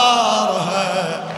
خبرها 0.00 1.29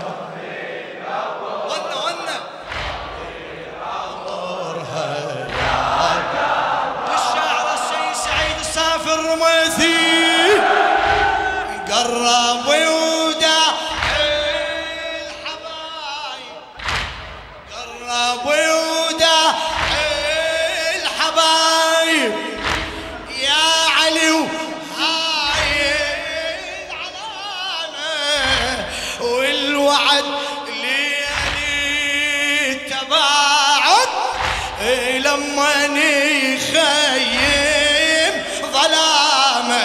لما 35.93 36.57
نخيم 36.57 38.35
ظلامة. 38.73 39.83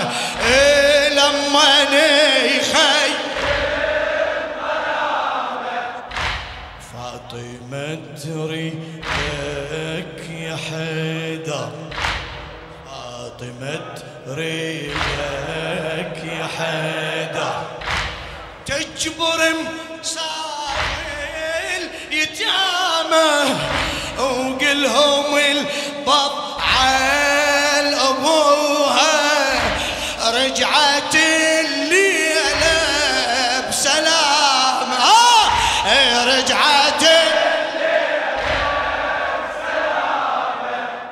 لما 1.09 1.83
نخيم 1.83 3.17
فاطمة 6.93 7.99
تريدك 8.23 10.19
يا 10.29 10.55
حيدر. 10.55 11.71
فاطمة 12.85 13.87
تريدك 14.25 14.97
يا 16.23 16.47
حيدر. 16.57 17.55
تجبر 18.65 19.39
مسائل 19.99 21.83
يتامى. 22.11 23.31
وقلهم 24.17 25.37
البضعة 26.07 27.81
لأبوها 27.81 29.19
رجعت 30.25 31.15
الليلة 31.15 32.77
بسلام. 33.69 34.91
آه 35.85 36.25
رجعت 36.25 37.03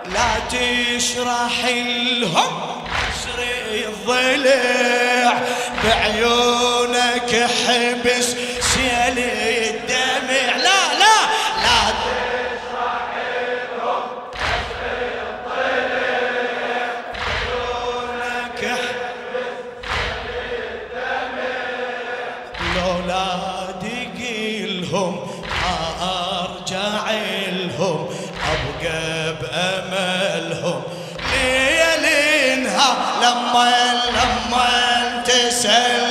لا 0.05 0.39
تشرح 0.51 1.66
لهم 1.66 2.83
عسر 2.88 3.39
الضلع 3.71 5.33
بعيونك 5.83 6.84
ابقى 29.55 29.81
باملهم 29.91 30.81
ليلينها 31.33 32.95
لما 33.21 33.71
لما 34.09 35.23
تسلم 35.25 36.04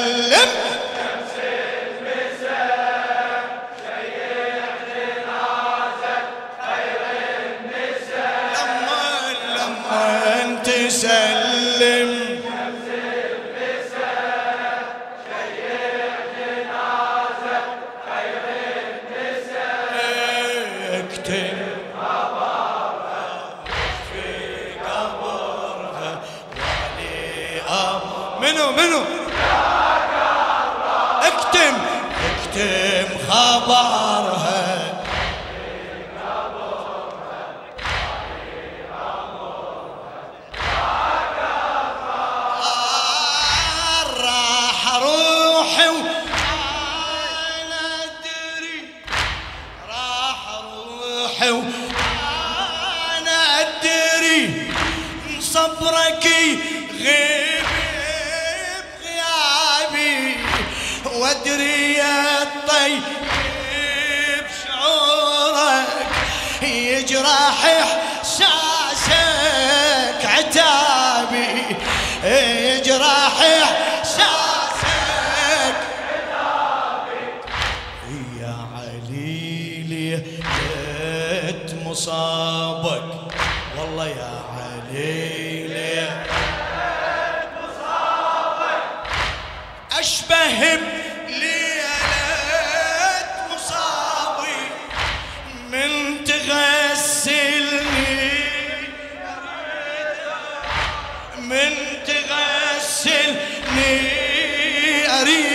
أريدك 105.14 105.53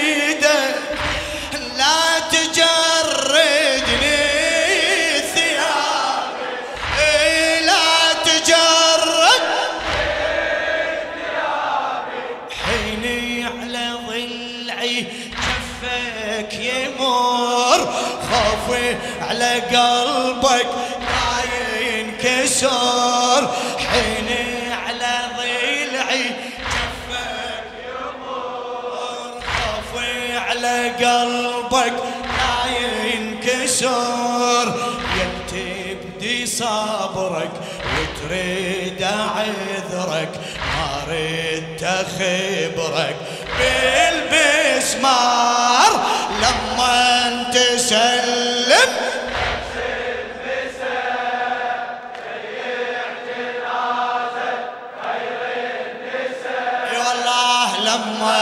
ينكسر 33.81 34.67
يل 35.15 35.33
تبدي 35.47 36.45
صبرك 36.45 37.51
وتريد 37.85 39.03
اعذرك 39.03 40.29
ما 40.59 41.03
ردت 41.07 41.83
خبرك. 42.17 43.15
بالمسمار 44.29 45.91
لما 46.41 47.43
تسلم 47.53 48.89
اي 56.91 56.97
والله 56.97 57.69
لما 57.79 58.39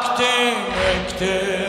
acting, 0.00 0.54
acting. 0.94 1.67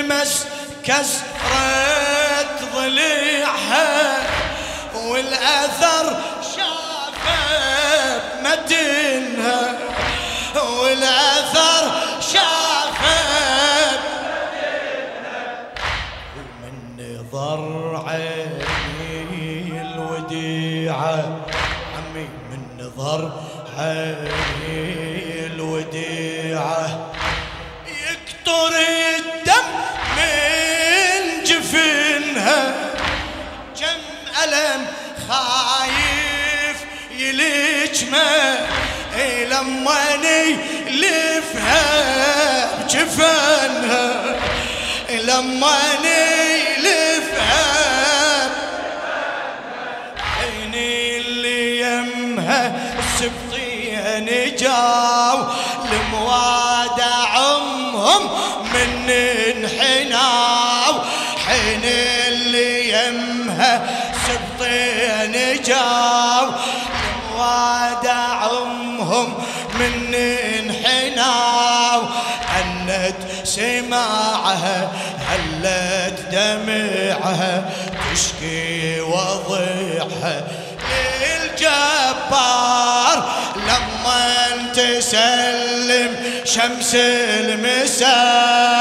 التمس 0.00 0.46
كسرت 0.84 2.74
ضليعها 2.74 4.16
والأثر 4.94 6.20
شافه 6.56 8.20
مدينها 8.44 9.78
والأثر 10.54 11.39
لما 39.60 40.16
نيلفها 40.16 41.84
بجفنها. 42.84 44.36
لما 45.10 45.78
نيلفها 46.02 47.66
عيني 50.40 51.18
اللي 51.18 51.80
يمها 51.80 52.72
السبطين 52.98 54.28
جاو 54.56 55.38
لموادعهم 55.92 57.62
من 58.74 59.10
انحناو. 59.10 60.94
حين 61.46 61.84
اللي 62.28 62.88
يمها 62.88 63.72
سبطين 64.26 65.34
جاو 65.62 66.46
من 69.80 70.14
انحناو 70.14 72.02
أنت 72.60 73.16
سماعها 73.44 74.90
هلت 75.28 76.18
دمعها 76.32 77.70
تشكي 78.12 79.00
وضيعها. 79.00 80.48
للجبار 81.60 83.16
لما 83.56 84.46
تسلم 84.72 86.16
شمس 86.44 86.94
المساء. 87.40 88.80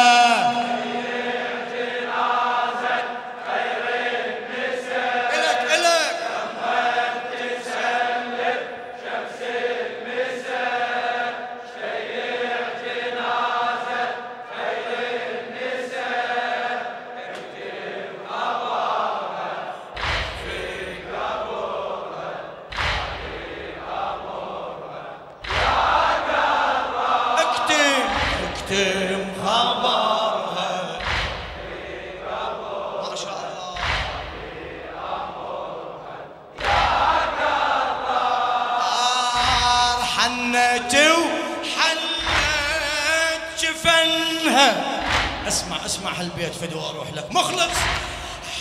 اسمع 46.50 46.62
هالبيت 46.62 46.72
فدوى 46.72 46.90
أروح 46.90 47.08
لك. 47.14 47.26
مخلص. 47.32 47.78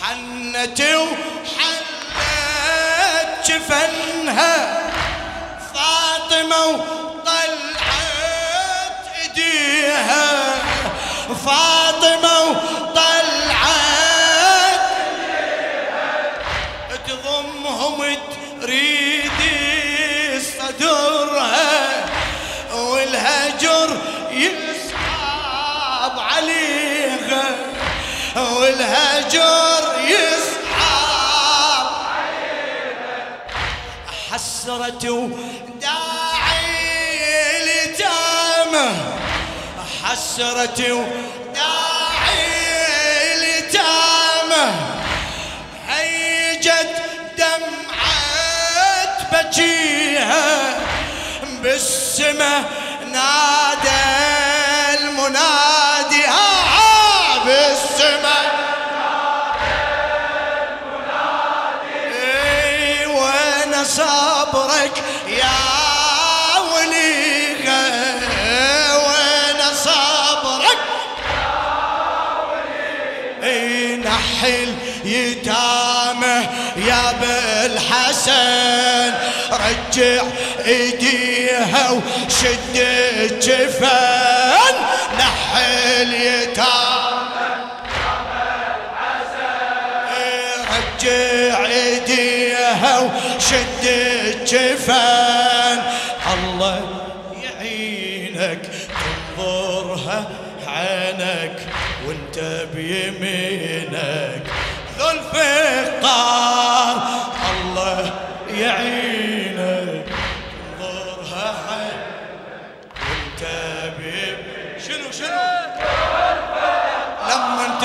حنت 0.02 0.80
وحنت 0.80 1.88
جفنها 3.47 4.78
فاطمة 5.75 6.66
وطلعت 6.66 7.47
إيديها. 9.23 10.54
فاطمة 11.47 11.77
حسرة 34.59 35.31
داعي 35.81 37.62
لتامة. 37.65 38.88
حسرة 40.05 40.81
داعي 41.55 42.41
لتامة. 43.41 44.67
هيجت 45.88 46.95
دمعة 47.38 48.23
بجيها 49.33 50.49
بالسما 51.62 52.55
نادى 53.12 53.67
رجع 79.99 80.23
ايديها 80.67 81.90
وشد 81.90 82.76
الجفن 82.76 84.75
نحل 85.19 86.12
يتامه 86.14 87.19
رجع 90.71 91.67
ايديها 91.67 92.99
وشد 92.99 93.85
الجفن 93.85 95.83
الله 96.35 96.81
يعينك 97.43 98.71
تنظرها 99.37 100.28
عينك 100.67 101.57
وانت 102.07 102.67
بيمينك. 102.75 104.43
ذو 104.99 105.11
الفقار. 105.11 106.48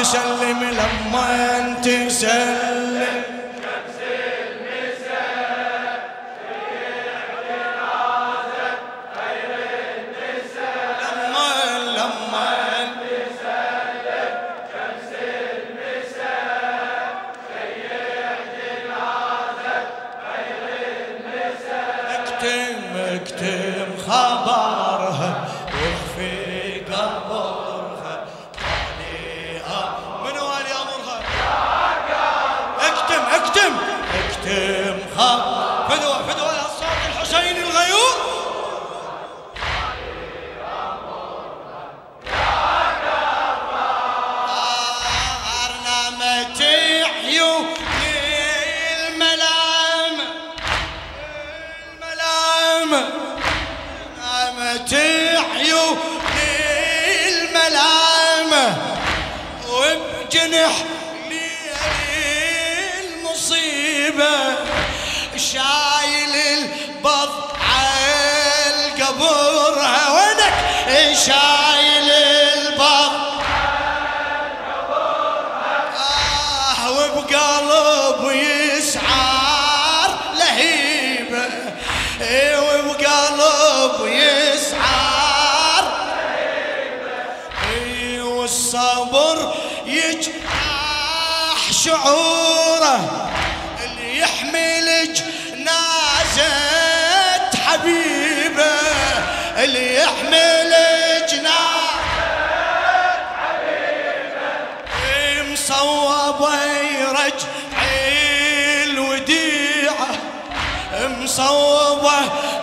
تسلم 0.04 0.64
لما 0.64 1.76
تسلم. 1.84 3.33
وبقلب 77.18 78.32
يسعار 78.32 80.20
لهيبة. 80.38 81.46
إيه 82.22 82.58
وبقلب 82.60 84.08
يسعار 84.08 85.84
إيه 87.70 88.22
والصبر 88.22 89.54
يجرح 89.86 91.72
شعوره. 91.72 93.23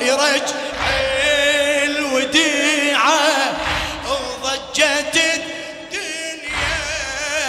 يرجع 0.00 0.54
الوديعة 1.84 3.52
وضجت 4.08 5.16
الدنيا 5.16 6.76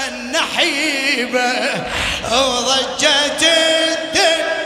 النحيبة 0.07 1.51
وضجت 2.31 3.43
الدنيا 3.43 4.61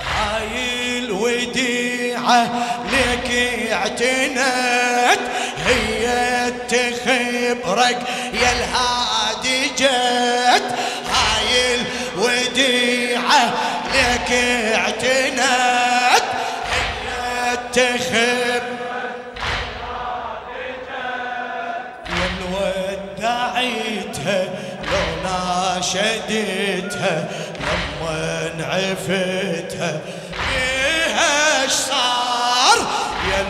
هاي 0.00 0.98
الوديعة 0.98 2.42
لك 2.92 3.28
اعتنت 3.72 5.20
هي 5.66 6.04
تخبرك 6.68 7.98
يا 8.32 8.52
الهادي 8.52 9.60
جت. 9.78 10.74
هاي 11.10 11.74
الوديعة 11.74 12.93
اعتنت 14.74 16.24
يا 22.10 22.26
الودعيتها 23.24 24.40
لو 24.92 25.06
ناشدتها 25.24 27.14
لما 27.60 28.64
عفتها 28.64 29.92
بيها 30.32 31.68
صار؟ 31.68 32.78
يا 33.30 33.40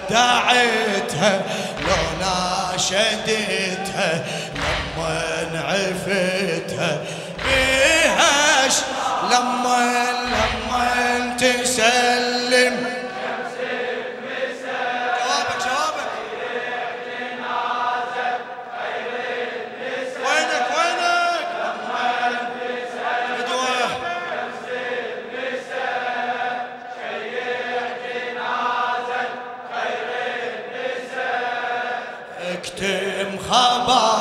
الودعيتها 0.00 1.32
لو 1.80 2.04
ناشدتها 2.20 4.10
لما 4.54 5.12
عفتها 5.54 6.92
بيها 6.98 7.23
لما 9.34 10.04
لما 10.30 11.36
تسلم. 11.36 12.76
جوابك 15.26 16.00
وينك 20.24 20.66
وينك؟ 20.76 21.48
بدوة. 23.38 23.86
اكتم 32.52 33.38
خبرها 33.38 34.13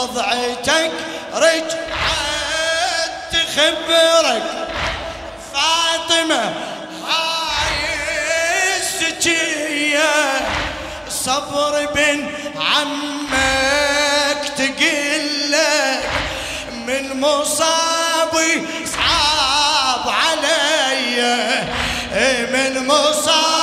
بضعتك 0.00 0.90
رجعت 1.34 1.80
تخبرك 3.32 4.42
فاطمة 5.52 6.44
هاي 7.06 7.76
الزكية 8.76 10.12
صبر 11.08 11.86
بن 11.94 12.30
عمك 12.56 14.48
تقلك. 14.56 16.10
من 16.86 17.20
مصابي 17.20 18.66
صعب 18.86 20.08
علي. 20.08 21.50
من 22.52 22.86
مصاب 22.86 23.59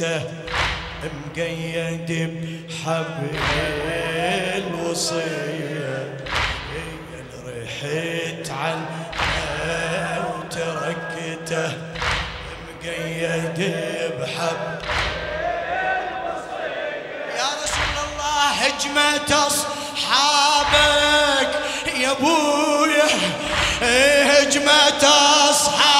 وتركته 0.00 0.22
مقيد 1.04 2.10
بحبل 2.68 3.38
الوصية 4.56 6.16
اللي 6.72 7.46
رحت 7.46 8.50
عنه 8.50 9.10
وتركته 10.26 11.72
مقيد 12.66 13.58
بحبل. 14.20 14.78
يا 17.36 17.48
رسول 17.62 17.94
الله 18.06 18.44
هجمة 18.62 19.30
أصحابك 19.46 20.72
يا 21.96 22.10
أبويا. 22.10 23.08
هجمة 24.32 25.04
أصحابك. 25.50 25.99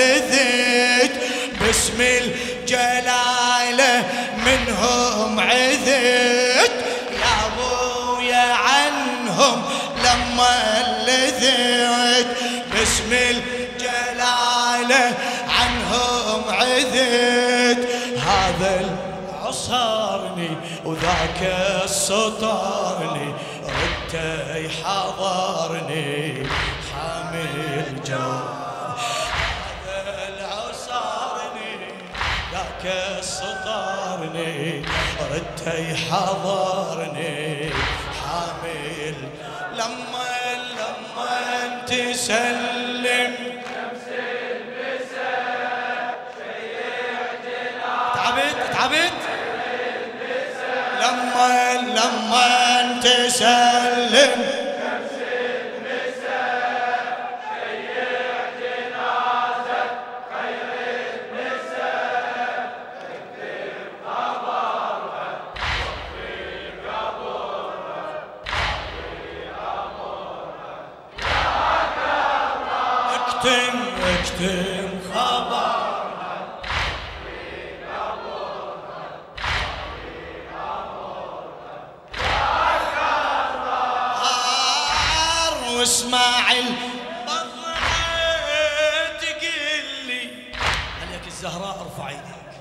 لذيت 0.00 1.12
باسم 1.60 2.00
الجلالة 2.00 4.04
منهم 4.46 5.40
عذيت. 5.40 6.72
يا 7.20 7.34
أبويا 7.46 8.54
عنهم 8.54 9.62
لما 10.04 10.56
لذيت. 11.06 12.26
باسم 12.72 13.12
الجلالة 13.12 15.14
عنهم 15.60 16.42
عذيت. 16.48 17.88
هذا 18.26 18.70
العصارني 18.80 20.50
وذاك 20.84 21.40
السطرني. 21.84 23.34
رده 23.80 24.56
يحضرني 24.56 26.46
حامل 26.92 27.84
جواب 28.06 28.49
رده 35.30 35.78
يحضرني 35.78 37.70
حامل. 38.20 39.14
لما 39.72 40.30
لما 40.76 41.82
تسلم 41.86 43.34
تعبت 48.14 48.56
تعبت. 48.72 49.12
لما 51.00 51.74
لما 51.74 52.69
تنكتم 73.66 74.88
خبر 75.14 75.90
واسمع 85.76 86.52
البضعة 86.52 87.48
تقل 89.20 90.06
لي 90.06 90.28
عليك 91.02 91.26
الزهراء؟ 91.26 91.80
أرفع 91.80 92.08
ايديك 92.08 92.60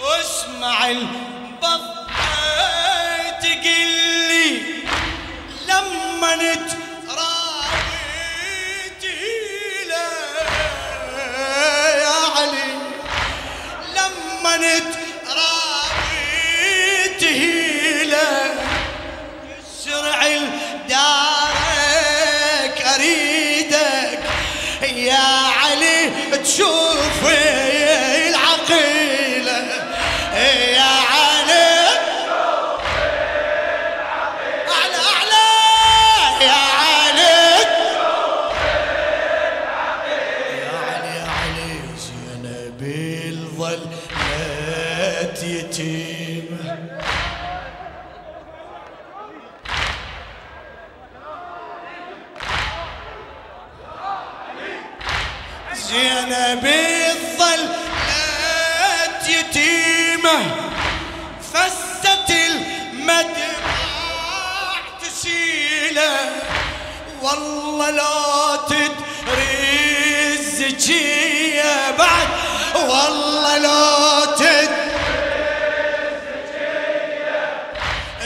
واسمع 0.00 0.88
البضعة 0.90 1.39
زينب 55.88 56.66
الظلت 57.10 57.70
يتيمة 59.28 60.38
فست 61.54 62.30
المدمع 62.30 63.50
تسيلة. 65.02 66.16
والله 67.22 67.90
لا 67.90 68.56
تدري 68.68 70.34
الزكية 70.38 71.90
بعد 71.98 72.28
والله 72.74 73.58
لا 73.58 74.24
تدري 74.36 74.90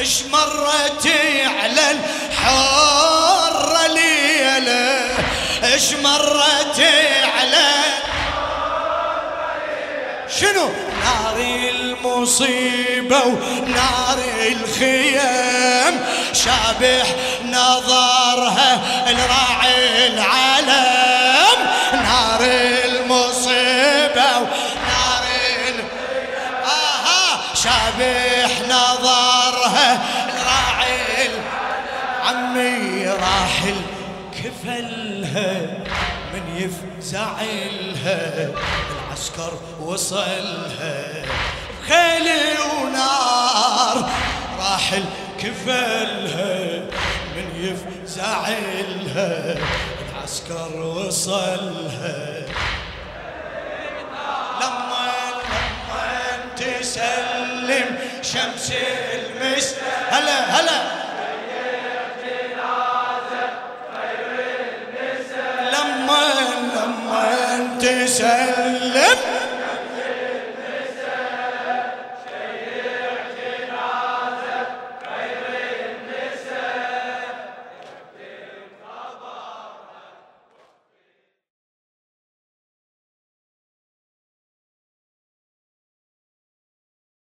اش 0.01 0.23
مرت 0.33 1.07
على 1.61 1.91
الحارة 1.91 3.87
ليلة؟ 3.87 5.01
اش 5.63 5.93
مرت 5.93 6.54
المصيبة 12.25 13.25
ونار 13.25 14.19
الخيام 14.47 16.01
شابح 16.33 17.07
نظرها 17.45 18.81
الراعي 19.11 20.07
العلم 20.07 21.59
نار 21.93 22.41
المصيبة 22.85 24.39
ونار 24.39 25.25
ال... 25.69 25.81
آها 26.65 27.41
شابح 27.55 28.61
نظر 28.69 29.55
راعي 30.47 31.31
عمي 32.25 33.07
راح 33.09 33.65
كفلها 34.33 35.51
من 36.35 36.57
يفزع 36.57 37.33
لها 37.73 38.51
العسكر 38.91 39.53
وصلها. 39.81 41.25
خيل 41.89 42.29
ونار 42.61 44.09
راح 44.59 44.93
الكفلها 44.93 46.81
من 47.37 47.47
يفزع 47.57 48.49
لها 48.49 49.55
العسكر 50.11 50.77
وصلها. 50.81 52.43
لما 54.61 55.11
لما 55.51 56.11
تسلم 56.57 57.99
شمس 58.23 58.73
المس. 59.15 59.75
هلا 60.11 60.61
هلا. 60.61 61.05
لما 65.73 66.23
لما 66.75 67.79
تسلم 67.81 68.64